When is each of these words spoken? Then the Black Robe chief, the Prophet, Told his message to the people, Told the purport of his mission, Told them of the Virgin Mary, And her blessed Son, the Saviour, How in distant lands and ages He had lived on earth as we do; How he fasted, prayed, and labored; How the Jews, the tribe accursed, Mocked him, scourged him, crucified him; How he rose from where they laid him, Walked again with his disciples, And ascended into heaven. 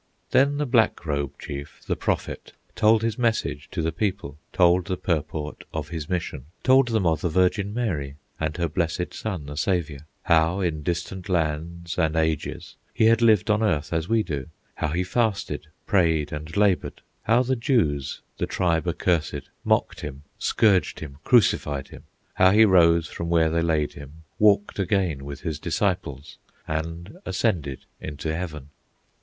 Then 0.31 0.57
the 0.57 0.65
Black 0.65 1.05
Robe 1.05 1.33
chief, 1.37 1.79
the 1.85 1.95
Prophet, 1.95 2.53
Told 2.75 3.03
his 3.03 3.19
message 3.19 3.67
to 3.69 3.83
the 3.83 3.91
people, 3.91 4.39
Told 4.51 4.85
the 4.87 4.97
purport 4.97 5.63
of 5.75 5.89
his 5.89 6.09
mission, 6.09 6.45
Told 6.63 6.87
them 6.87 7.05
of 7.05 7.21
the 7.21 7.29
Virgin 7.29 7.71
Mary, 7.71 8.15
And 8.39 8.57
her 8.57 8.67
blessed 8.67 9.13
Son, 9.13 9.45
the 9.45 9.55
Saviour, 9.55 10.07
How 10.23 10.59
in 10.59 10.81
distant 10.81 11.29
lands 11.29 11.99
and 11.99 12.15
ages 12.15 12.77
He 12.95 13.05
had 13.05 13.21
lived 13.21 13.51
on 13.51 13.61
earth 13.61 13.93
as 13.93 14.09
we 14.09 14.23
do; 14.23 14.47
How 14.73 14.87
he 14.87 15.03
fasted, 15.03 15.67
prayed, 15.85 16.31
and 16.31 16.57
labored; 16.57 17.01
How 17.21 17.43
the 17.43 17.55
Jews, 17.55 18.21
the 18.39 18.47
tribe 18.47 18.87
accursed, 18.87 19.51
Mocked 19.63 20.01
him, 20.01 20.23
scourged 20.39 20.99
him, 21.01 21.19
crucified 21.23 21.89
him; 21.89 22.05
How 22.33 22.49
he 22.49 22.65
rose 22.65 23.07
from 23.07 23.29
where 23.29 23.51
they 23.51 23.61
laid 23.61 23.93
him, 23.93 24.23
Walked 24.39 24.79
again 24.79 25.25
with 25.25 25.41
his 25.41 25.59
disciples, 25.59 26.39
And 26.67 27.19
ascended 27.23 27.85
into 27.99 28.35
heaven. 28.35 28.69